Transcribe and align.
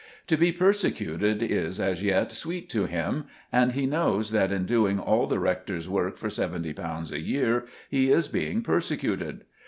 To 0.25 0.35
be 0.35 0.51
persecuted 0.51 1.43
is 1.43 1.79
as 1.79 2.01
yet 2.01 2.31
sweet 2.31 2.71
to 2.71 2.85
him, 2.87 3.25
and 3.51 3.73
he 3.73 3.85
knows 3.85 4.31
that 4.31 4.51
in 4.51 4.65
doing 4.65 4.97
all 4.97 5.27
the 5.27 5.37
rector's 5.37 5.87
work 5.87 6.17
for 6.17 6.27
seventy 6.31 6.73
pounds 6.73 7.11
a 7.11 7.19
year 7.19 7.65
he 7.87 8.09
is 8.09 8.27
being 8.27 8.63
persecuted. 8.63 9.43